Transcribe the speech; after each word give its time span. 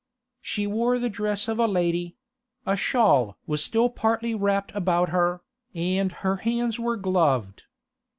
She 0.41 0.65
wore 0.65 0.97
the 0.97 1.11
dress 1.11 1.47
of 1.47 1.59
a 1.59 1.67
lady; 1.67 2.15
a 2.65 2.75
shawl 2.75 3.37
was 3.45 3.63
still 3.63 3.87
partly 3.87 4.33
wrapped 4.33 4.71
about 4.73 5.09
her, 5.09 5.43
and 5.75 6.11
her 6.11 6.37
hands 6.37 6.79
were 6.79 6.97
gloved. 6.97 7.65